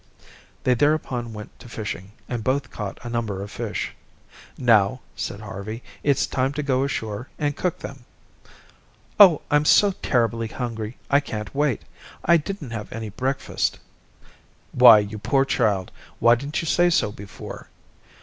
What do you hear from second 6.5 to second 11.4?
to go ashore and cook them." "Oh, I'm so terribly hungry I